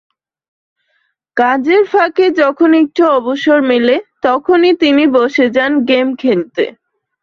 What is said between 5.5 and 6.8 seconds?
যান গেম খেলতে।